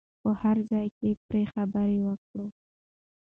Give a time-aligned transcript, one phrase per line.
[0.21, 2.45] په هر ځای کې پرې خبرې وکړو.